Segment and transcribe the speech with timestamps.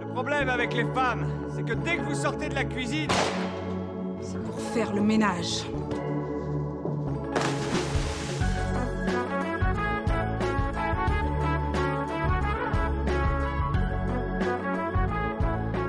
[0.00, 3.10] Le problème avec les femmes, c'est que dès que vous sortez de la cuisine,
[4.20, 5.64] C'est pour faire le ménage.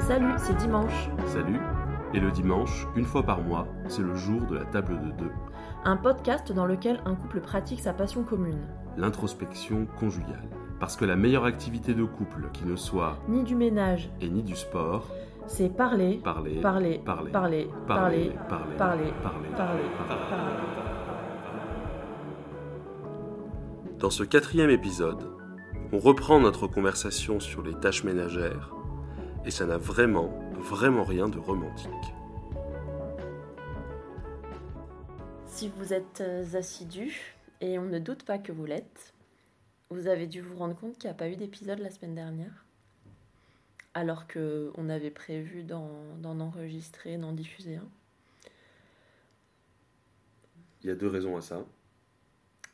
[0.07, 1.09] Salut, c'est dimanche.
[1.27, 1.59] Salut.
[2.13, 5.31] Et le dimanche, une fois par mois, c'est le jour de la table de deux,
[5.83, 8.59] Un podcast dans lequel un couple pratique sa passion commune.
[8.97, 10.47] l'introspection conjugale.
[10.85, 14.43] Parce que la meilleure activité de couple qui ne soit Ni du ménage, et ni
[14.43, 15.07] du sport,
[15.47, 18.31] c'est parler, parler, parler, parler, parler, parler,
[18.77, 19.83] parler, parler, parler.
[23.97, 25.27] Dans ce quatrième épisode,
[25.91, 28.71] on reprend notre conversation sur les tâches ménagères,
[29.43, 31.89] et ça n'a vraiment, vraiment rien de romantique.
[35.47, 39.14] Si vous êtes euh, assidus, et on ne doute pas que vous l'êtes,
[39.89, 42.65] vous avez dû vous rendre compte qu'il n'y a pas eu d'épisode la semaine dernière.
[43.93, 47.89] Alors que on avait prévu d'en d'en enregistrer, d'en diffuser un.
[50.83, 51.63] Il y a deux raisons à ça.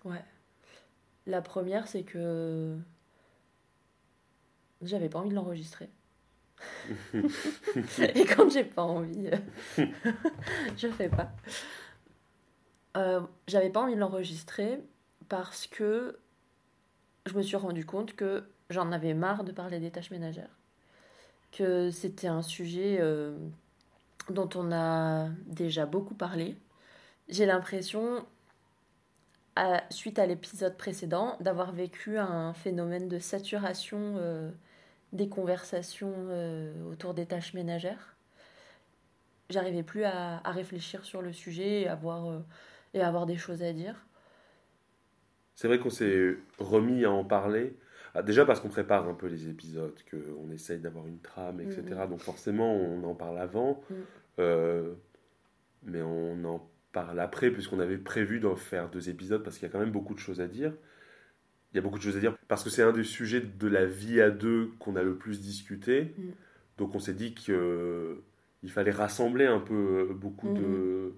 [0.03, 0.23] Ouais.
[1.27, 2.75] La première, c'est que
[4.81, 5.89] j'avais pas envie de l'enregistrer.
[7.13, 9.29] Et quand j'ai pas envie,
[9.77, 9.85] euh,
[10.77, 11.31] je fais pas.
[12.97, 14.79] Euh, j'avais pas envie de l'enregistrer
[15.29, 16.19] parce que
[17.25, 20.57] je me suis rendu compte que j'en avais marre de parler des tâches ménagères.
[21.51, 23.37] Que c'était un sujet euh,
[24.29, 26.55] dont on a déjà beaucoup parlé.
[27.29, 28.25] J'ai l'impression
[29.91, 34.49] suite à l'épisode précédent, d'avoir vécu un phénomène de saturation euh,
[35.13, 38.15] des conversations euh, autour des tâches ménagères.
[39.49, 42.41] J'arrivais plus à, à réfléchir sur le sujet et avoir,
[42.93, 43.95] et avoir des choses à dire.
[45.55, 47.75] C'est vrai qu'on s'est remis à en parler.
[48.13, 51.83] Ah, déjà parce qu'on prépare un peu les épisodes, qu'on essaye d'avoir une trame, etc.
[51.91, 52.09] Mhm.
[52.09, 53.81] Donc forcément, on en parle avant.
[53.89, 53.97] Mhm.
[54.39, 54.93] Euh,
[55.83, 59.69] mais on en parle après, puisqu'on avait prévu d'en faire deux épisodes, parce qu'il y
[59.69, 60.73] a quand même beaucoup de choses à dire.
[61.71, 63.67] Il y a beaucoup de choses à dire, parce que c'est un des sujets de
[63.67, 66.13] la vie à deux qu'on a le plus discuté.
[66.17, 66.31] Mhm.
[66.77, 71.13] Donc on s'est dit qu'il fallait rassembler un peu euh, beaucoup de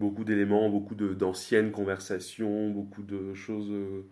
[0.00, 4.06] beaucoup d'éléments, beaucoup d'anciennes conversations, beaucoup de choses euh,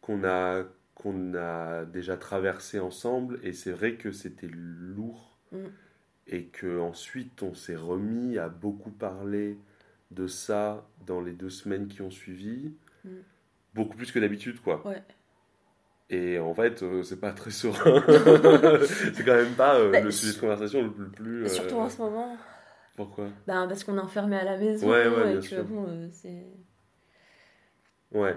[0.00, 0.62] qu'on a,
[0.94, 3.40] qu'on a déjà traversées ensemble.
[3.42, 5.36] Et c'est vrai que c'était lourd.
[5.52, 5.58] Mm.
[6.28, 9.58] Et qu'ensuite, on s'est remis à beaucoup parler
[10.12, 12.72] de ça dans les deux semaines qui ont suivi.
[13.04, 13.08] Mm.
[13.74, 14.86] Beaucoup plus que d'habitude, quoi.
[14.86, 15.02] Ouais.
[16.08, 18.02] Et en fait, euh, c'est pas très serein.
[19.14, 21.04] c'est quand même pas euh, Bah, le sujet de conversation le plus.
[21.04, 22.36] le plus, euh, Surtout en ce moment,
[23.00, 25.64] Pourquoi ben, parce qu'on est enfermé à la maison Ouais, ouais, et bien que sûr.
[25.64, 26.08] bon, euh.
[28.12, 28.36] Ouais.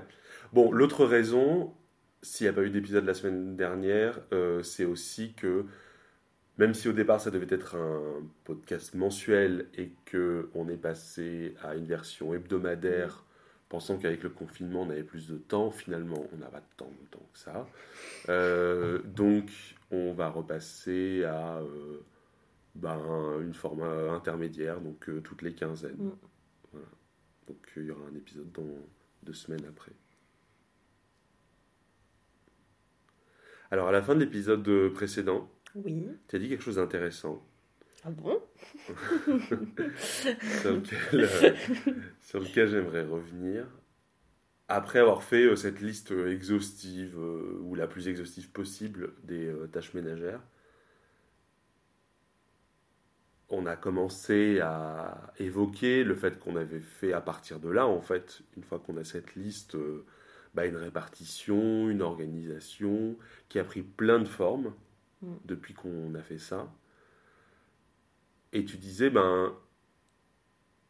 [0.54, 1.74] Bon, l'autre raison,
[2.22, 5.66] s'il n'y a pas eu d'épisode la semaine dernière, euh, c'est aussi que,
[6.58, 11.56] même si au départ ça devait être un podcast mensuel et que on est passé
[11.62, 13.26] à une version hebdomadaire,
[13.68, 17.08] pensant qu'avec le confinement on avait plus de temps, finalement on n'a pas tant de
[17.10, 17.68] temps que ça.
[18.30, 19.52] Euh, donc
[19.92, 21.60] on va repasser à
[22.76, 25.98] ben, une format intermédiaire, donc euh, toutes les quinzaines.
[25.98, 26.12] Mm.
[26.72, 26.88] Voilà.
[27.48, 28.68] Donc euh, il y aura un épisode dans
[29.24, 29.92] deux semaines après.
[33.72, 36.06] Alors, à la fin de l'épisode euh, précédent, Oui.
[36.28, 37.44] tu as dit quelque chose d'intéressant
[38.04, 38.40] Ah bon?
[42.22, 43.66] Sur lequel, euh, j'aimerais revenir.
[44.68, 49.48] Après avoir fait euh, cette liste euh, exhaustive, euh, ou la plus exhaustive possible, des
[49.48, 50.42] euh, tâches ménagères,
[53.64, 58.02] on a commencé à évoquer le fait qu'on avait fait à partir de là, en
[58.02, 60.06] fait, une fois qu'on a cette liste, euh,
[60.54, 63.18] bah, une répartition, une organisation
[63.50, 64.74] qui a pris plein de formes
[65.24, 65.36] Mm.
[65.46, 66.72] depuis qu'on a fait ça.
[68.52, 69.54] Et tu disais, ben,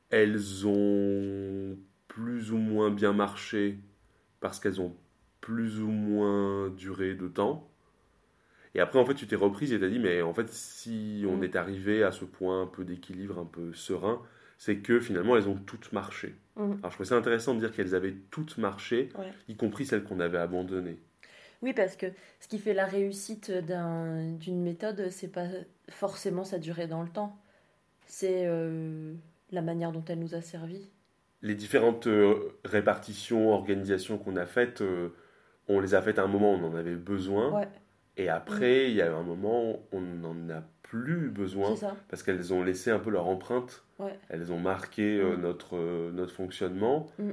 [0.10, 3.80] elles ont plus ou moins bien marché
[4.40, 4.96] parce qu'elles ont
[5.42, 7.70] plus ou moins duré de temps.
[8.76, 11.38] Et après, en fait, tu t'es reprise et t'as dit, mais en fait, si on
[11.38, 11.44] Mm.
[11.44, 14.22] est arrivé à ce point un peu d'équilibre, un peu serein,
[14.58, 16.36] c'est que finalement, elles ont toutes marché.
[16.56, 16.62] Mm.
[16.80, 19.32] Alors, je trouvais ça intéressant de dire qu'elles avaient toutes marché, Ouais.
[19.48, 20.98] y compris celles qu'on avait abandonnées.
[21.62, 22.08] Oui, parce que
[22.40, 25.48] ce qui fait la réussite d'un- d'une méthode, c'est pas
[25.90, 27.38] forcément sa durée dans le temps.
[28.06, 29.14] C'est euh,
[29.52, 30.90] la manière dont elle nous a servi.
[31.42, 35.10] les différentes euh, répartitions, organisations qu'on a faites, euh,
[35.68, 37.52] on les a faites à un moment où on en avait besoin.
[37.52, 37.68] Ouais,
[38.18, 41.96] Et après, il y a un moment où on n'en a plus besoin c'est ça.
[42.10, 43.84] parce qu'elles ont laissé un peu leur empreinte.
[43.98, 44.18] Ouais.
[44.30, 45.42] Elles ont marqué euh, Mm.
[45.42, 47.08] notre, euh, notre fonctionnement.
[47.18, 47.32] Mm.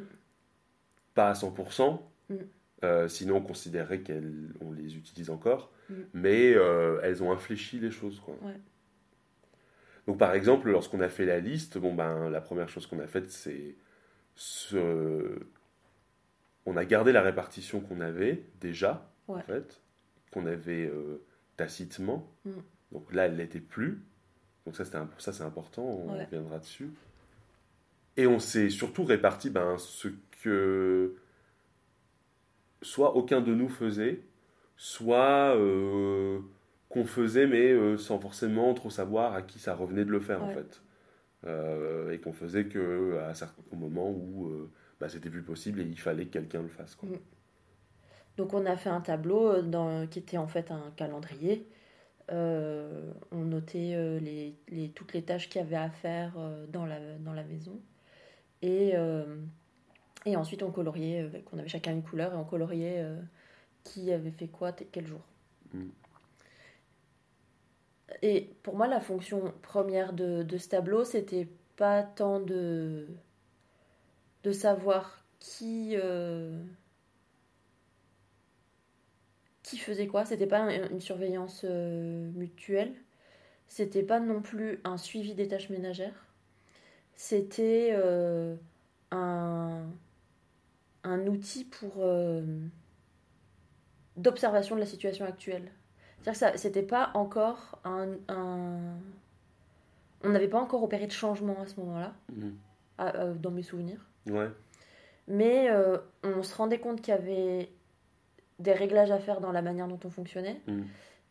[1.14, 2.00] Pas à 100%.
[2.30, 2.34] Mm.
[2.82, 5.70] Euh, sinon, on considérerait qu'on les utilise encore.
[5.90, 5.94] Mm.
[6.14, 8.20] Mais euh, elles ont infléchi les choses.
[8.20, 8.34] Quoi.
[8.42, 8.54] Ouais.
[10.06, 13.06] Donc, par exemple, lorsqu'on a fait la liste, bon, ben, la première chose qu'on a
[13.06, 13.76] faite, c'est.
[14.34, 15.38] Ce...
[16.64, 19.82] On a gardé la répartition qu'on avait déjà, en fait,
[20.30, 21.22] qu'on avait euh,
[21.56, 22.26] tacitement.
[22.44, 22.50] Mm.
[22.92, 24.02] Donc là, elle l'était plus.
[24.66, 26.24] Donc ça, c'est important, on Ouais.
[26.24, 26.90] reviendra dessus.
[28.16, 30.08] Et on s'est surtout réparti ben, ce
[30.42, 31.16] que
[32.82, 34.20] soit aucun de nous faisait,
[34.76, 36.40] soit euh,
[36.88, 40.42] qu'on faisait mais euh, sans forcément trop savoir à qui ça revenait de le faire
[40.42, 40.82] en fait.
[41.46, 44.50] Euh, et qu'on faisait que à certains moments où
[45.00, 46.94] bah, c'était plus possible et il fallait que quelqu'un le fasse.
[46.94, 47.08] Quoi.
[47.08, 47.18] Mm.
[48.40, 51.68] Donc on a fait un tableau euh, dans, qui était en fait un calendrier.
[52.32, 56.66] Euh, on notait euh, les, les- toutes les tâches qu'il y avait à faire euh,
[56.66, 57.78] dans, la, dans la maison.
[58.62, 58.94] Et,
[60.24, 63.06] et ensuite on coloriait, on avait chacun une couleur et on coloriait
[63.84, 65.20] qui avait fait quoi, quel jour.
[65.74, 65.88] Mm.
[68.22, 73.06] Et pour moi, la fonction première de, de ce tableau, c'était pas tant de,
[74.44, 75.96] de savoir qui,
[79.70, 80.24] qui faisait quoi?
[80.24, 82.92] C'était pas un- une surveillance euh, mutuelle.
[83.68, 86.26] C'était pas non plus un suivi des tâches ménagères.
[87.14, 88.56] C'était euh,
[89.12, 89.82] un,
[91.04, 92.42] un outil pour euh,
[94.16, 95.70] d'observation de la situation actuelle.
[96.22, 98.98] C'est-à-dire que ça, c'était pas encore un, un-
[100.22, 103.36] on n'avait pas encore opéré de changement à ce moment-là, Mhm.
[103.40, 104.04] dans mes souvenirs.
[104.28, 104.48] Ouais.
[105.28, 107.70] Mais euh, on se rendait compte qu'il y avait
[108.60, 110.60] des réglages à faire dans la manière dont on fonctionnait.
[110.66, 110.86] Mhm.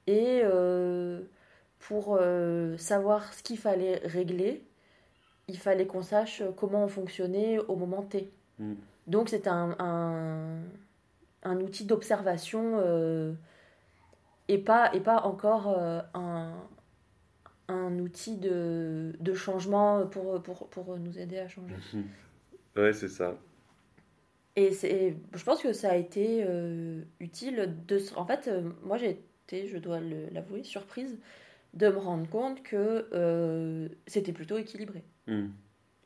[0.07, 1.21] Et euh,
[1.79, 4.63] pour euh, savoir ce qu'il fallait régler,
[5.47, 8.31] il fallait qu'on sache comment on fonctionnait au moment T.
[8.57, 8.75] Mhm.
[9.07, 10.57] Donc c'est un, un,
[11.43, 13.33] un outil d'observation euh,
[14.47, 15.67] et, pas, et pas encore
[16.13, 16.53] un,
[17.67, 21.75] un outil de, de changement pour, pour, pour nous aider à changer.
[22.75, 23.35] Ouais, c'est ça.
[24.55, 27.99] Et je pense que ça a été euh, utile de.
[28.17, 29.99] En fait, euh, moi j'ai été, je dois
[30.31, 31.17] l'avouer, surprise
[31.75, 35.03] de me rendre compte que euh, c'était plutôt équilibré.
[35.27, 35.51] Mhm.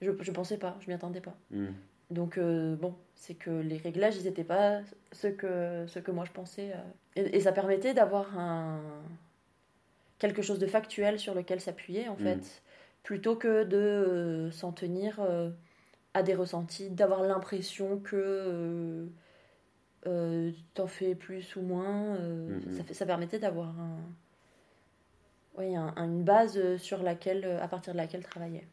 [0.02, 1.36] Je, je pensais pas, je m'y attendais pas.
[1.52, 1.74] Mhm.
[2.12, 4.82] Donc bon, c'est que les réglages, ils n'étaient pas
[5.14, 6.74] ce que, ce que moi je pensais.
[7.16, 8.82] Et, et ça permettait d'avoir un
[10.20, 12.20] quelque chose de factuel sur lequel s'appuyer en Mm.
[12.20, 12.62] fait,
[13.04, 15.20] plutôt que de s'en tenir
[16.14, 19.06] à des ressentis, d'avoir l'impression que euh,
[20.08, 22.16] euh, t'en fais plus ou moins.
[22.18, 22.74] euh, Mhm.
[22.78, 23.98] ça, fait- ça permettait d'avoir un,
[25.58, 28.68] oui, un- un- une base sur laquelle, à partir de laquelle travailler.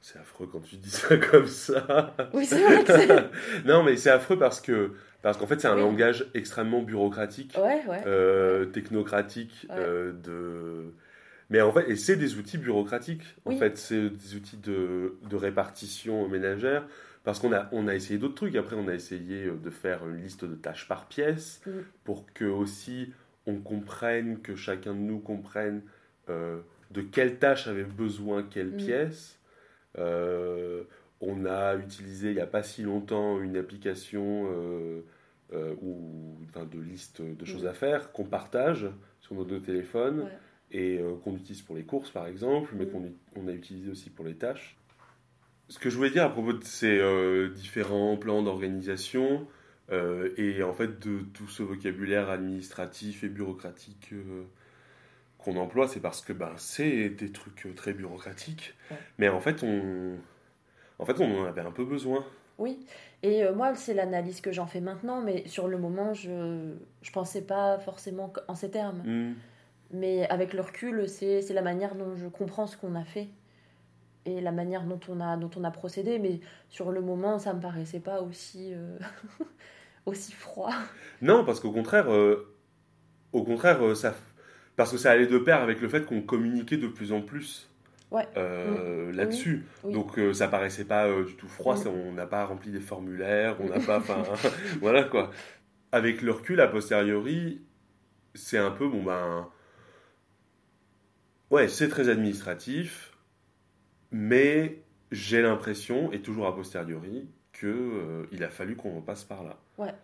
[0.00, 2.14] C'est affreux quand tu dis ça comme ça.
[2.34, 3.30] Oui, c'est vrai que
[3.66, 4.92] non, mais c'est affreux parce que
[5.22, 5.80] parce qu'en fait, c'est un Oui.
[5.80, 8.02] langage extrêmement bureaucratique, Ouais, ouais.
[8.06, 9.76] euh, technocratique, Ouais.
[9.76, 10.92] de.
[11.50, 13.22] Mais en fait, et c'est des outils bureaucratiques.
[13.44, 13.58] En Oui.
[13.58, 16.86] fait, c'est des outils de, de répartition ménagère.
[17.22, 18.54] Parce qu'on a, on a essayé d'autres trucs.
[18.56, 21.70] Après, on a essayé euh, de faire une liste de tâches par pièce Mm.
[22.04, 23.12] pour que aussi
[23.46, 25.82] on comprenne, que chacun de nous comprenne
[26.30, 26.60] euh,
[26.90, 28.76] de quelle tâche avait besoin quelle Mm.
[28.76, 29.38] pièce.
[29.98, 30.84] Euh,
[31.20, 35.00] on a utilisé il n'y a pas si longtemps une application euh,
[35.82, 37.68] ou, enfin, de liste de choses Mm.
[37.68, 38.86] à faire qu'on partage
[39.20, 40.38] sur nos deux téléphones Ouais.
[40.74, 44.10] Et euh, qu'on utilise pour les courses par exemple, mais qu'on on a utilisé aussi
[44.10, 44.76] pour les tâches.
[45.68, 49.46] Ce que je voulais dire à propos de ces euh, différents plans d'organisation
[49.90, 54.12] euh, et en fait de tout ce vocabulaire administratif et bureaucratique
[55.38, 58.96] qu'on emploie, c'est parce que ben, c'est des trucs très bureaucratiques, Ouais.
[59.18, 60.16] mais en fait on,
[60.98, 62.24] en fait on en avait un peu besoin.
[62.58, 62.86] Oui,
[63.22, 66.76] et euh, moi, c'est l'analyse que j'en fais maintenant, mais sur le moment, je ne
[67.12, 69.02] pensais pas forcément en ces termes.
[69.04, 69.34] Mm.
[69.90, 73.28] Mais avec le recul, c'est la manière dont je comprends ce qu'on a fait
[74.26, 76.18] et la manière dont on a, dont on a procédé.
[76.18, 78.98] Mais sur le moment, ça me paraissait pas aussi, euh,
[80.06, 80.72] aussi froid.
[81.22, 82.54] Non, parce qu'au contraire, euh,
[83.32, 84.14] au contraire, euh, ça,
[84.76, 87.68] parce que ça allait de pair avec le fait qu'on communiquait de plus en plus
[88.10, 88.28] Ouais.
[88.36, 89.64] euh, là-dessus.
[89.82, 89.92] Oui.
[89.92, 91.74] Donc euh, ça paraissait pas euh, du tout froid.
[91.74, 91.78] Mm.
[91.78, 94.22] ça, on n'a pas rempli des formulaires, on n'a pas, enfin,
[94.80, 95.30] voilà quoi.
[95.92, 97.62] Avec le recul, a posteriori,
[98.34, 99.48] c'est un peu bon ben,
[101.54, 103.12] ouais, c'est très administratif,
[104.10, 104.82] mais
[105.12, 109.44] j'ai l'impression, et toujours a posteriori, que euh, il a fallu qu'on en passe par
[109.44, 109.60] là.
[109.78, 109.94] Ouais.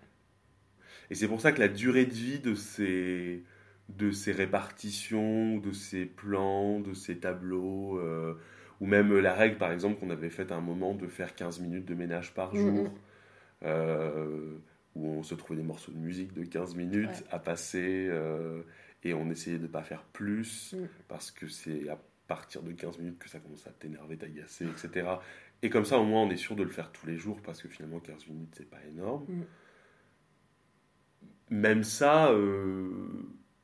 [1.11, 3.42] Et c'est pour ça que la durée de vie de ces,
[3.88, 8.35] de ces répartitions, de ces plans, de ces tableaux, euh,
[8.80, 11.59] ou même la règle, par exemple, qu'on avait faite à un moment de faire 15
[11.59, 12.95] minutes de ménage par jour,
[13.64, 14.54] euh,
[14.95, 18.09] où on se trouvait des morceaux de musique de 15 minutes à passer
[19.04, 20.87] et on essayait de ne pas faire plus Mm.
[21.09, 25.09] parce que c'est à partir de 15 minutes que ça commence à t'énerver, t'agacer, etc.
[25.62, 27.61] Et comme ça, au moins, on est sûr de le faire tous les jours parce
[27.62, 29.25] que finalement, 15 minutes, c'est pas énorme.
[29.28, 29.42] Mm.
[31.50, 32.88] Même ça, euh,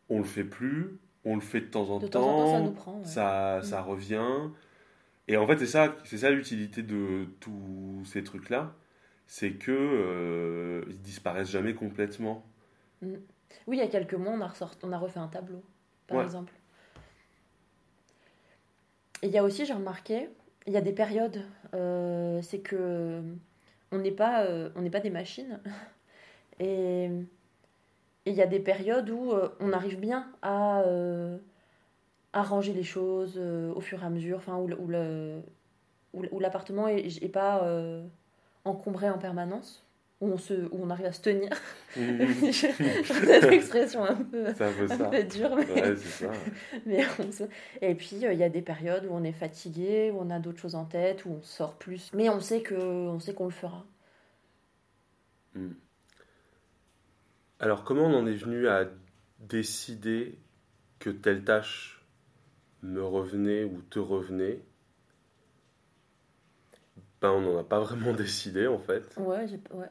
[0.08, 2.52] on le fait plus, on le fait de temps en De temps, temps en temps,
[2.52, 2.98] ça nous prend.
[2.98, 3.04] ouais.
[3.04, 3.62] ça, Mm.
[3.62, 4.50] ça revient.
[5.28, 8.74] Et en fait, c'est ça, c'est ça l'utilité de tous ces trucs-là,
[9.26, 12.44] c'est que euh, ils disparaissent jamais complètement.
[13.66, 15.62] Oui, il y a quelques mois, on a, ressort- on a refait un tableau,
[16.06, 16.24] par Ouais.
[16.24, 16.52] exemple.
[19.22, 20.28] Et il y a aussi, j'ai remarqué,
[20.66, 21.42] il y a des périodes.
[21.74, 23.22] euh, c'est que
[23.92, 25.60] on n'est pas, euh, on n'est pas des machines.
[26.58, 27.10] Et
[28.24, 30.82] il y a des périodes où euh, on arrive bien à,
[32.32, 35.42] à ranger les choses au fur et à mesure, enfin, où, le-
[36.12, 37.62] où l'appartement est, est pas
[38.64, 39.85] encombré en permanence,
[40.20, 41.50] où on, se, où on arrive à se tenir.
[41.96, 42.28] Mhm.
[42.52, 45.04] Cette expression un peu, c'est un ça.
[45.10, 46.32] peu dure, mais, Ouais, c'est ça.
[46.86, 47.44] mais on se-
[47.82, 50.38] Et puis euh, il y a des périodes où on est fatigué, où on a
[50.38, 52.10] d'autres choses en tête, où on sort plus.
[52.14, 53.84] Mais on sait que on sait qu'on le fera.
[57.58, 58.88] Alors, comment on en est venu à
[59.40, 60.38] décider
[60.98, 62.02] que telle tâche
[62.82, 64.62] me revenait ou te revenait?
[67.20, 69.14] Ben, on n'en a pas vraiment décidé en fait.
[69.16, 69.88] Ouais, j'ai- ouais.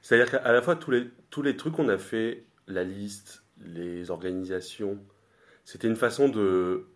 [0.00, 4.10] C'est-à-dire qu'à la fois, tous les, tous les trucs qu'on a fait, la liste, les
[4.10, 4.98] organisations,
[5.64, 6.86] c'était une façon de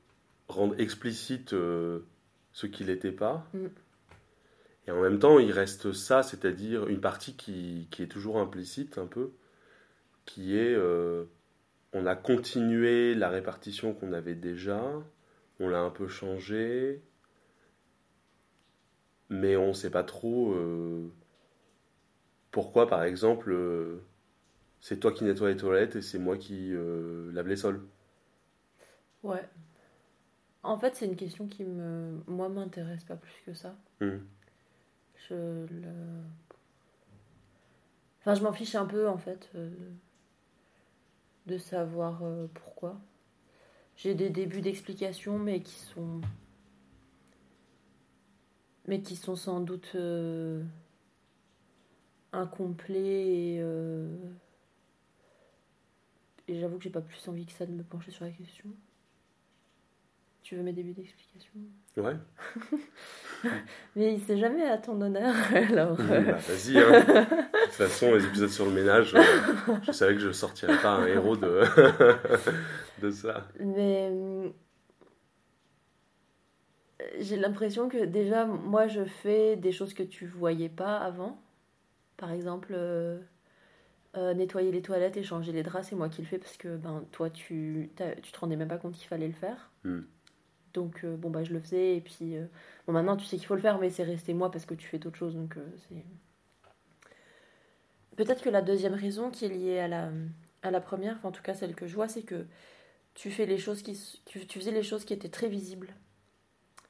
[0.49, 2.01] rendre explicite euh,
[2.53, 3.47] ce qu'il n'était pas.
[3.55, 3.67] Mm.
[4.89, 8.99] Et en même temps, il reste ça, c'est-à-dire une partie qui, qui est toujours implicite
[8.99, 9.33] un peu,
[10.25, 11.25] qui est euh,
[11.93, 14.83] on a continué la répartition qu'on avait déjà,
[15.61, 17.03] on l'a un peu changé,
[19.29, 21.11] mais on ne sait pas trop euh,
[22.57, 24.01] pourquoi, par exemple, euh,
[24.81, 27.87] c'est toi qui nettoies les toilettes et c'est moi qui euh, lave les sols.
[29.23, 29.47] Ouais.
[30.63, 33.77] En fait, c'est une question qui me, moi, m'intéresse pas plus que ça.
[34.01, 34.17] Mm.
[35.29, 35.93] Je le...
[38.21, 39.69] Enfin, je m'en fiche un peu, en fait, euh,
[41.45, 42.23] de savoir
[42.55, 42.99] pourquoi.
[43.97, 46.21] J'ai des débuts d'explication, mais qui sont...
[48.89, 50.63] Mais qui sont sans doute euh,
[52.33, 53.59] incomplets et...
[53.61, 54.07] euh,
[56.49, 58.69] Et j'avoue que j'ai pas plus envie que ça de me pencher sur la question.
[60.43, 61.53] Tu veux mes débuts d'explication?
[61.97, 62.15] Ouais.
[63.97, 65.99] Mais c'est jamais à ton honneur, alors...
[65.99, 67.01] euh, Bah, Vas-y, hein.
[67.01, 69.23] De toute façon, les épisodes sur le ménage, euh,
[69.83, 71.63] je savais que je sortirais pas un héros de,
[73.01, 73.49] de ça.
[73.61, 74.51] Mais euh,
[77.19, 81.39] j'ai l'impression que déjà, moi, je fais des choses que tu voyais pas avant.
[82.17, 83.19] Par exemple, euh,
[84.17, 86.77] euh, nettoyer les toilettes et changer les draps, c'est moi qui le fais parce que
[86.77, 87.91] ben, toi, tu,
[88.23, 89.71] tu te rendais même pas compte qu'il fallait le faire.
[89.85, 90.03] Hmm.
[90.73, 91.97] Donc, euh, bon, bah, je le faisais.
[91.97, 92.37] Et puis,
[92.87, 94.87] bon, maintenant, tu sais qu'il faut le faire, mais c'est resté moi parce que tu
[94.87, 95.35] fais d'autres choses.
[95.35, 95.57] Donc,
[95.89, 96.05] c'est.
[98.17, 100.09] Peut-être que la deuxième raison qui est liée à la,
[100.63, 102.47] à la première, enfin, en tout cas celle que je vois, c'est que
[103.17, 105.89] tu fais les choses qui tu, tu faisais les choses qui étaient très visibles.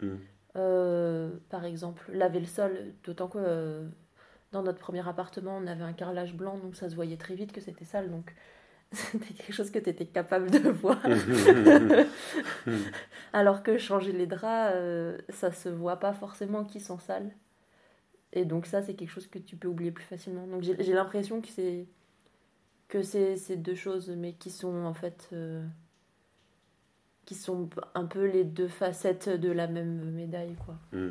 [0.02, 0.16] Mm.
[0.56, 3.88] Euh, par exemple, laver le sol, d'autant que euh,
[4.52, 7.52] dans notre premier appartement, on avait un carrelage blanc, donc ça se voyait très vite
[7.52, 8.34] que c'était sale, donc
[8.92, 10.98] c'était quelque chose que tu étais capable de voir.
[13.32, 17.30] Alors que changer les draps, euh, ça se voit pas forcément qu'ils sont sales.
[18.32, 20.46] Et donc ça, c'est quelque chose que tu peux oublier plus facilement.
[20.48, 21.86] Donc j'ai j'ai l'impression que c'est
[22.88, 25.64] que c'est ces deux choses, mais qui sont en fait euh,
[27.26, 30.76] qui sont un peu les deux facettes de la même médaille, quoi.
[30.92, 31.10] Hmm.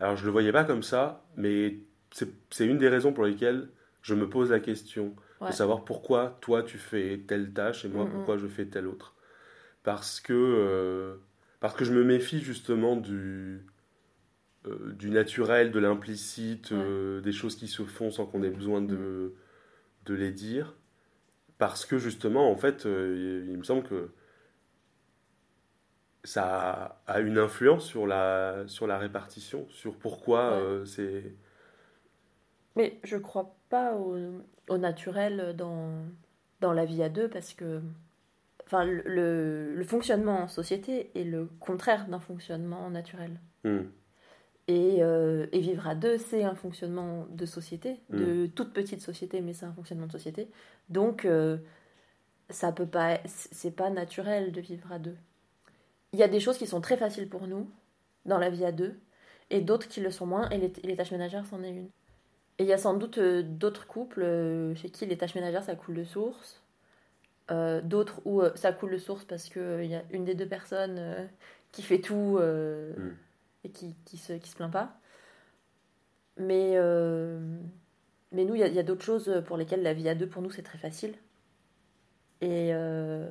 [0.00, 1.78] Alors, je le voyais pas comme ça, mais
[2.10, 3.68] c'est une des raisons pour lesquelles
[4.02, 5.48] je me pose la question Ouais.
[5.50, 8.12] de savoir pourquoi toi tu fais telle tâche et moi Mm, mm.
[8.12, 9.14] pourquoi je fais telle autre.
[9.82, 11.16] Parce que, euh,
[11.58, 13.60] parce que je me méfie justement du,
[14.68, 18.82] euh, du naturel, de l'implicite, euh, des choses qui se font sans qu'on ait besoin
[18.82, 19.34] de,
[20.06, 20.74] de les dire.
[21.62, 24.10] Parce que justement, en fait, euh, il me semble que
[26.24, 30.56] ça a une influence sur la, sur la répartition, sur pourquoi Ouais.
[30.56, 31.34] euh, c'est...
[32.76, 34.16] Mais je crois pas au,
[34.68, 36.04] au naturel dans,
[36.60, 37.80] dans la vie à deux parce que
[38.66, 43.40] enfin, le, le, le fonctionnement en société est le contraire d'un fonctionnement naturel.
[43.64, 43.86] Hmm.
[44.68, 49.40] Et, euh, et vivre à deux, c'est un fonctionnement de société, de toute petite société,
[49.40, 50.48] mais c'est un fonctionnement de société.
[50.88, 51.58] Donc, euh,
[52.48, 55.16] ça peut pas, c'est pas naturel de vivre à deux.
[56.12, 57.68] Il y a des choses qui sont très faciles pour nous
[58.24, 58.94] dans la vie à deux,
[59.50, 61.88] et d'autres qui le sont moins, et les, les tâches ménagères, c'en est une.
[62.58, 64.24] Et il y a sans doute euh, d'autres couples
[64.76, 66.60] chez qui les tâches ménagères, ça coule de source.
[67.84, 71.28] D'autres où ça coule de source parce qu'il y a une des deux personnes
[71.70, 73.10] qui fait tout Mm.
[73.64, 74.94] Et qui, qui, se, qui se plaint pas.
[76.38, 77.38] Mais, euh,
[78.32, 80.42] mais nous, il y a, a d'autres choses pour lesquelles la vie à deux, pour
[80.42, 81.14] nous, c'est très facile.
[82.40, 83.28] Et, euh,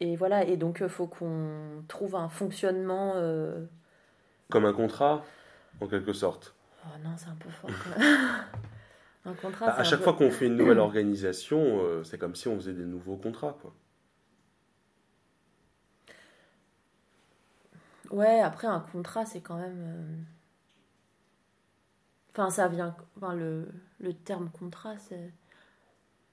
[0.00, 3.12] et voilà, et donc il faut qu'on trouve un fonctionnement.
[3.16, 3.64] euh,
[4.50, 5.24] Comme un contrat,
[5.80, 6.54] en quelque sorte.
[6.84, 7.70] Oh non, c'est un peu fort.
[9.24, 9.66] un contrat.
[9.66, 12.56] Bah, à chaque peu- fois qu'on fait une nouvelle organisation, euh, c'est comme si on
[12.56, 13.56] faisait des nouveaux contrats.
[13.60, 13.72] Quoi.
[18.10, 19.78] Ouais, après un contrat, c'est quand même.
[19.80, 20.22] euh,
[22.32, 22.94] Enfin, ça vient.
[23.16, 25.32] Enfin, le, le terme contrat, c'est.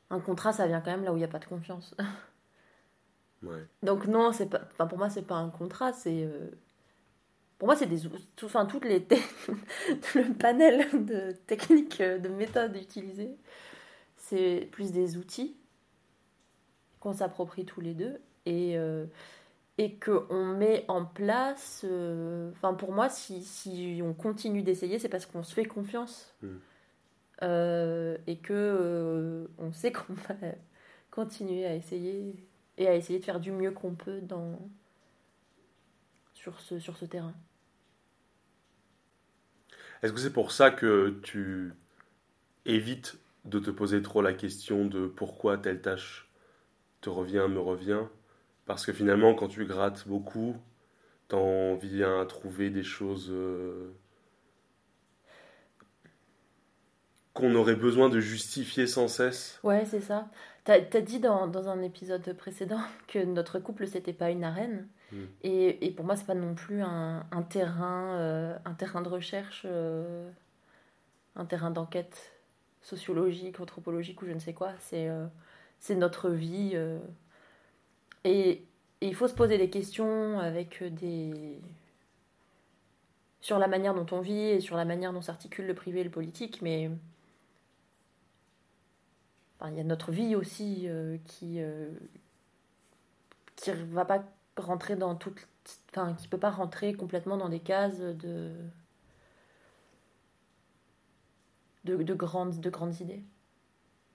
[0.10, 1.94] Un contrat, ça vient quand même là où il n'y a pas de confiance.
[3.44, 3.66] Ouais.
[3.84, 4.62] Donc non, c'est pas.
[4.72, 6.24] Enfin, pour moi, c'est pas un contrat, c'est.
[6.24, 6.50] euh,
[7.58, 8.06] Pour moi, c'est des.
[8.08, 9.04] ou- tout- Enfin, toutes les.
[9.06, 9.16] te-
[10.16, 13.36] le panel de techniques, euh, de méthodes utilisées,
[14.18, 15.58] c'est plus des outils
[17.00, 18.78] qu'on s'approprie tous les deux et.
[18.78, 19.06] euh,
[19.78, 21.82] et qu'on met en place.
[21.86, 26.34] euh, Enfin, pour moi, si, si on continue d'essayer, c'est parce qu'on se fait confiance.
[26.42, 26.48] Mm.
[27.42, 30.36] Euh, et que euh, on sait qu'on va
[31.12, 32.36] continuer à essayer
[32.78, 34.58] et à essayer de faire du mieux qu'on peut dans
[36.34, 37.34] sur ce, sur ce terrain.
[40.02, 41.74] Est-ce que c'est pour ça que tu
[42.66, 46.30] évites de te poser trop la question de pourquoi telle tâche
[47.02, 48.04] te revient, me revient?
[48.66, 50.56] Parce que finalement, quand tu grattes beaucoup,
[51.28, 53.94] t'en viens à trouver des choses euh,
[57.34, 59.60] qu'on aurait besoin de justifier sans cesse.
[59.64, 60.30] Ouais, c'est ça.
[60.64, 64.88] T'as as dit dans, dans un épisode précédent que notre couple, c'était pas une arène.
[65.12, 65.24] Mm.
[65.44, 69.10] Et, et pour moi, c'est pas non plus un, un terrain, euh, un terrain de
[69.10, 70.30] recherche, euh,
[71.36, 72.32] un terrain d'enquête
[72.82, 74.72] sociologique, anthropologique ou je ne sais quoi.
[74.80, 75.10] C'est
[75.80, 76.78] c'est notre vie.
[78.26, 78.30] Euh.
[78.30, 78.66] Et,
[79.02, 81.60] il faut se poser des questions avec des
[83.42, 86.04] sur la manière dont on vit et sur la manière dont s'articule le privé et
[86.06, 86.90] le politique, mais
[89.70, 91.90] il y a notre vie aussi euh, qui euh,
[93.56, 94.24] qui va pas
[94.58, 95.48] rentrer dans toute
[95.92, 98.52] enfin qui peut pas rentrer complètement dans des cases de,
[101.86, 103.24] de grandes de grandes idées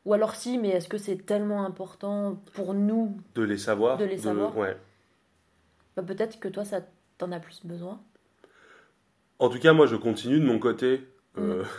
[0.08, 3.98] ou alors si mais est-ce que c'est tellement important pour nous De les savoir.
[3.98, 4.56] De les savoir.
[4.56, 4.74] Ouais.
[5.96, 6.80] Bah, peut-être que toi ça
[7.18, 8.00] t'en as plus besoin
[9.38, 11.62] En tout cas, moi, je continue de mon côté euh,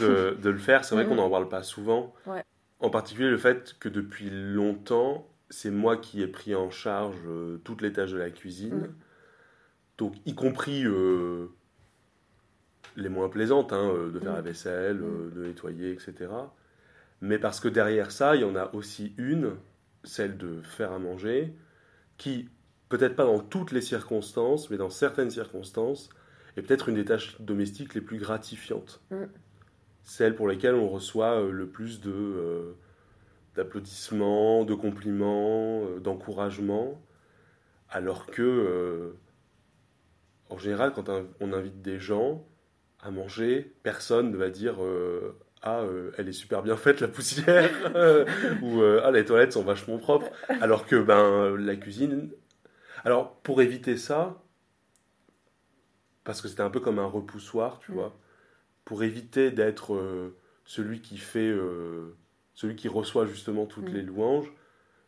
[0.00, 0.84] de, de le faire.
[0.84, 1.10] C'est vrai Mhm.
[1.10, 2.14] qu'on n'en parle pas souvent.
[2.26, 2.44] Ouais.
[2.80, 7.58] En particulier le fait que depuis longtemps, c'est moi qui ai pris en charge euh,
[7.64, 8.74] toutes les tâches de la cuisine.
[8.76, 8.94] Mhm.
[9.98, 11.48] Donc, y compris euh,
[12.96, 14.98] les moins plaisantes, hein, de faire la vaisselle,
[15.34, 16.30] de nettoyer, etc.
[17.22, 19.52] Mais parce que derrière ça, il y en a aussi une,
[20.02, 21.54] celle de faire à manger,
[22.18, 22.48] qui,
[22.88, 26.10] peut-être pas dans toutes les circonstances, mais dans certaines circonstances,
[26.56, 29.00] est peut-être une des tâches domestiques les plus gratifiantes.
[29.12, 29.24] Mm.
[30.02, 32.76] Celle pour lesquelles on reçoit euh, le plus de, euh,
[33.54, 37.00] d'applaudissements, de compliments, euh, d'encouragements,
[37.88, 39.12] alors que, euh,
[40.50, 41.08] en général, quand
[41.38, 42.44] on invite des gens
[43.00, 44.76] à manger, personne ne va dire
[45.62, 47.70] Ah, euh, elle est super bien faite la poussière
[48.62, 50.28] ou euh, Ah, les toilettes sont vachement propres.
[50.60, 52.30] Alors que ben, la cuisine.
[53.04, 54.42] Alors, pour éviter ça,
[56.24, 57.94] parce que c'était un peu comme un repoussoir, tu Mm.
[57.94, 58.18] vois,
[58.84, 61.54] pour éviter d'être euh, celui qui fait.
[62.54, 63.94] celui qui reçoit justement toutes Mm.
[63.94, 64.52] les louanges,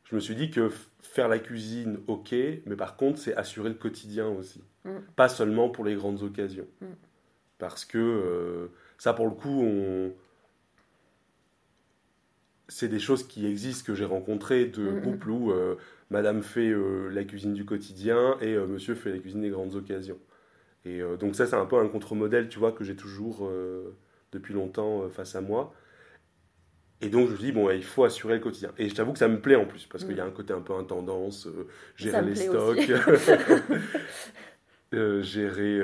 [0.04, 0.70] je me suis dit que
[1.02, 4.62] faire la cuisine, ok, mais par contre, c'est assurer le quotidien aussi.
[4.84, 4.98] Mm.
[5.16, 6.66] Pas seulement pour les grandes occasions.
[7.58, 10.12] Parce que ça, pour le coup, on...
[12.68, 15.02] c'est des choses qui existent, que j'ai rencontrées de Mm, mm.
[15.02, 15.76] couples où euh,
[16.10, 19.74] madame fait euh, la cuisine du quotidien et euh, monsieur fait la cuisine des grandes
[19.74, 20.18] occasions.
[20.86, 23.50] Et donc ça, c'est un peu un contre-modèle, tu vois, que j'ai toujours
[24.32, 25.72] depuis longtemps face à moi.
[27.00, 28.70] Et donc je me dis, bon, ouais, il faut assurer le quotidien.
[28.76, 30.08] Et je t'avoue que ça me plaît en plus, parce Mm.
[30.08, 31.48] qu'il y a un côté un peu intendance,
[31.96, 32.80] gérer les stocks,
[35.22, 35.80] gérer...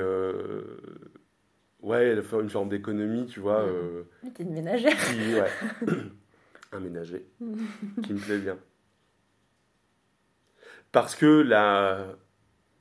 [1.82, 3.68] ouais, faire une forme d'économie, tu vois, Mm.
[3.70, 5.34] euh, Mais t'es une ménagère qui...
[5.34, 5.50] Ouais,
[6.72, 7.26] un ménager,
[8.02, 8.58] qui me plaît bien.
[10.92, 12.06] Parce que la...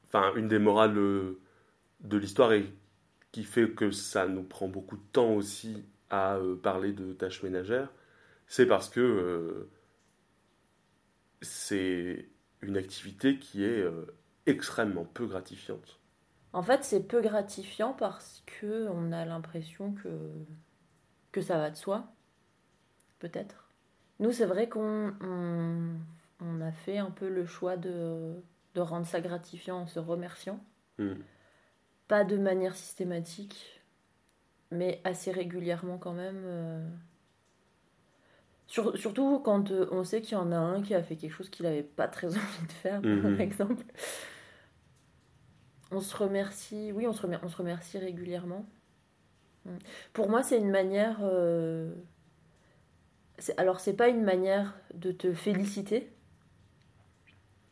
[0.06, 2.66] Enfin, une des morales de l'histoire et
[3.32, 7.44] qui fait que ça nous prend beaucoup de temps aussi à euh, parler de tâches
[7.44, 7.92] ménagères,
[8.48, 9.70] c'est parce que euh,
[11.42, 12.30] c'est
[12.62, 14.06] une activité qui est euh,
[14.46, 16.00] extrêmement peu gratifiante.
[16.52, 20.10] En fait, c'est peu gratifiant parce que on a l'impression que,
[21.32, 22.12] que ça va de soi,
[23.20, 23.69] peut-être.
[24.20, 28.34] Nous, c'est vrai qu'on on, a fait un peu le choix de,
[28.76, 30.60] de rendre ça gratifiant en se remerciant.
[30.98, 31.14] Hmm.
[32.08, 33.82] Pas de manière systématique,
[34.72, 36.42] mais assez régulièrement quand même.
[36.46, 36.88] euh.
[38.68, 41.32] Sur- surtout quand euh, on sait qu'il y en a un qui a fait quelque
[41.34, 43.42] chose qu'il n'avait pas très envie de faire, par Mhm.
[43.42, 43.84] exemple.
[45.92, 48.66] On se remercie, oui, on se, remer- on se remercie régulièrement.
[49.66, 49.78] Mm.
[50.14, 51.20] Pour moi, c'est une manière.
[51.24, 51.94] euh,
[53.58, 56.12] Alors, c'est pas une manière de te féliciter,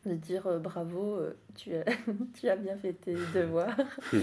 [0.06, 1.84] de dire euh, bravo, euh, tu, as,
[2.34, 3.76] tu as bien fait tes devoirs.
[4.12, 4.18] Mm.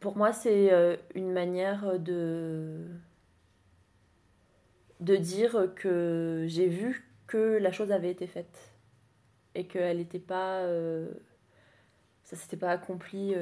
[0.00, 2.86] Pour moi, c'est euh, une manière de
[5.00, 8.72] de dire que j'ai vu que la chose avait été faite
[9.54, 11.08] et qu'elle n'était pas euh,
[12.22, 13.34] ça s'était pas accompli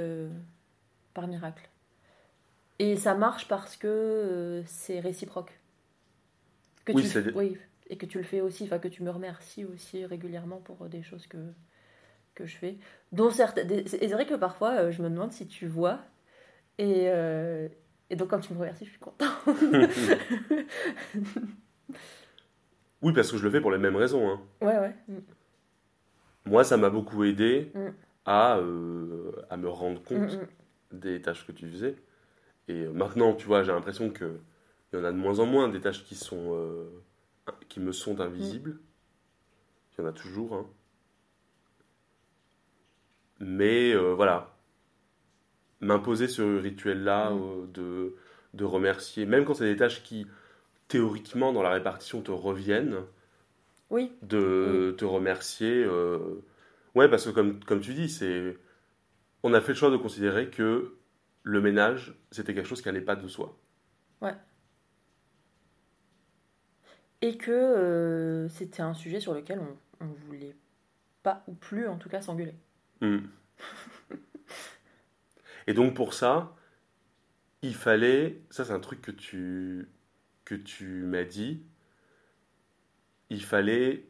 [1.15, 1.69] par miracle
[2.79, 5.58] et ça marche parce que c'est réciproque
[6.93, 7.57] que Oui, tu, c'est- oui,
[7.89, 11.03] et que tu le fais aussi enfin que tu me remercies aussi régulièrement pour des
[11.03, 11.39] choses que
[12.35, 12.77] que je fais
[13.13, 16.01] dont certaines et c'est vrai que parfois euh, je me demande si tu vois
[16.79, 17.69] et euh,
[18.11, 19.29] et donc quand tu me remercies je suis contente
[23.03, 24.29] Oui, parce que je le fais pour les mêmes raisons.
[24.29, 24.41] hein.
[24.61, 25.19] ouais ouais Mm.
[26.47, 27.89] Moi, ça m'a beaucoup aidé Mm.
[28.25, 30.43] à, euh, à me rendre compte Mm,
[30.95, 30.99] mm.
[30.99, 31.97] des tâches que tu faisais.
[32.69, 34.39] Et euh, maintenant, tu vois, j'ai l'impression que
[34.93, 36.89] il y en a de moins en moins des tâches qui sont euh,
[37.69, 38.81] qui me sont invisibles.
[39.99, 40.55] Il y en a toujours.
[40.55, 40.67] hein.
[43.41, 44.57] Mais euh, voilà,
[45.81, 47.39] m'imposer ce rituel-là Mm.
[47.43, 48.17] euh, de,
[48.55, 50.27] de remercier, même quand c'est des tâches qui
[50.89, 52.97] théoriquement dans la répartition te reviennent,
[53.91, 55.85] oui de te remercier.
[55.85, 56.43] euh,
[56.95, 58.59] Ouais, parce que comme, comme tu dis, c'est
[59.45, 60.97] on a fait le choix de considérer que
[61.45, 63.57] le ménage, c'était quelque chose qui n'allait pas de soi.
[67.23, 70.57] Et que euh, c'était un sujet sur lequel on, on voulait
[71.23, 72.55] pas ou plus en tout cas s'engueuler
[73.01, 73.19] Hmm.
[75.67, 76.57] Et donc pour ça,
[77.63, 79.89] il fallait, ça c'est un truc que tu,
[80.45, 81.63] que tu m'as dit,
[83.31, 84.07] il fallait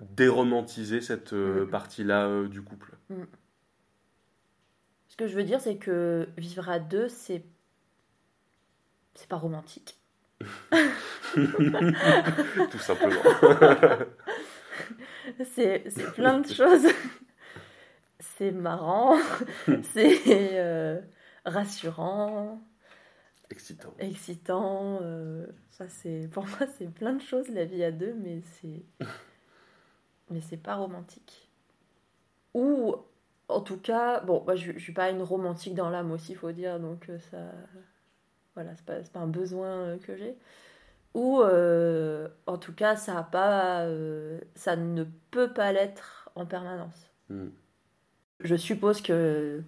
[0.00, 1.70] déromantiser cette euh, Mhm.
[1.70, 2.96] partie-là euh, du couple.
[5.08, 7.44] ce que je veux dire c'est que vivre à deux c'est
[9.14, 9.97] c'est pas romantique
[12.70, 13.22] Tout simplement.
[15.54, 16.86] c'est c'est plein de choses
[18.20, 19.16] c'est marrant
[19.82, 20.20] c'est
[20.58, 21.00] euh,
[21.44, 22.60] rassurant
[23.50, 23.94] Excitant.
[23.98, 28.40] excitant euh, ça c'est pour moi c'est plein de choses la vie à deux mais
[28.42, 28.84] c'est
[30.30, 31.48] mais c'est pas romantique
[32.54, 32.94] ou
[33.48, 36.52] en tout cas bon moi je, je suis pas une romantique dans l'âme aussi faut
[36.52, 37.38] dire donc euh, ça
[38.58, 40.34] voilà c'est pas, pas un besoin euh, que j'ai
[41.14, 46.46] ou euh, en tout cas ça a pas euh, ça ne peut pas l'être en
[46.46, 47.50] permanence Hmm.
[48.40, 49.62] je suppose que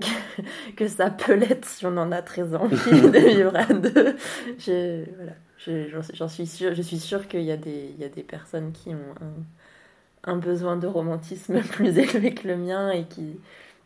[0.76, 2.76] que ça peut l'être si on en a très envie
[3.10, 4.16] de vivre à deux.
[4.58, 8.08] Je, voilà, je, suis sûre, je suis sûre qu'il y a des, il y a
[8.08, 13.06] des personnes qui ont un, un besoin de romantisme plus élevé que le mien et
[13.06, 13.40] qui,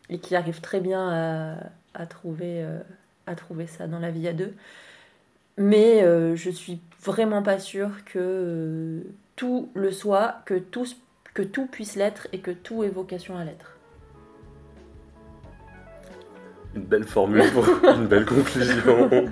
[0.09, 2.79] et qui arrivent très bien à, à trouver, euh,
[3.27, 4.53] à trouver ça dans la vie à deux.
[5.57, 9.01] Mais euh, je suis vraiment pas sûre que euh,
[9.35, 10.85] tout le soit, que tout,
[11.33, 13.77] que tout puisse l'être et que tout ait vocation à l'être.
[16.73, 19.09] Une belle formule pour une belle conclusion.